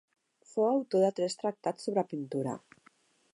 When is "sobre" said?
1.89-2.05